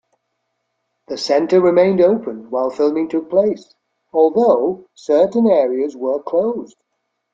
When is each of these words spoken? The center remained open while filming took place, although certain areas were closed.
The 1.09 1.15
center 1.19 1.61
remained 1.61 2.01
open 2.01 2.49
while 2.49 2.71
filming 2.71 3.07
took 3.07 3.29
place, 3.29 3.75
although 4.11 4.87
certain 4.95 5.45
areas 5.47 5.95
were 5.95 6.23
closed. 6.23 6.75